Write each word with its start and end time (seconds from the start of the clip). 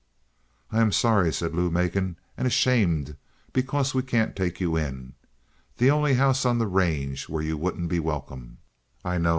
"I 0.71 0.81
am 0.81 0.91
sorry," 0.91 1.31
said 1.31 1.53
Lou 1.53 1.69
Macon, 1.69 2.17
"and 2.35 2.47
ashamed 2.47 3.17
because 3.53 3.93
we 3.93 4.01
can't 4.01 4.35
take 4.35 4.59
you 4.59 4.75
in. 4.75 5.13
The 5.77 5.91
only 5.91 6.15
house 6.15 6.43
on 6.43 6.57
the 6.57 6.65
range 6.65 7.29
where 7.29 7.43
you 7.43 7.55
wouldn't 7.55 7.87
be 7.87 7.99
welcome, 7.99 8.57
I 9.05 9.19
know. 9.19 9.29